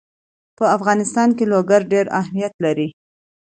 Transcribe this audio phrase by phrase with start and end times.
[0.57, 2.87] په افغانستان کې لوگر ډېر اهمیت لري.